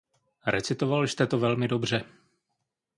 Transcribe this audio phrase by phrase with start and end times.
[0.45, 2.03] Recitoval jste to velmi dobře.